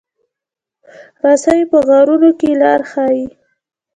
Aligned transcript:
رسۍ 1.25 1.61
په 1.71 1.77
غارونو 1.87 2.31
کې 2.39 2.49
لار 2.61 2.81
ښيي. 2.91 3.25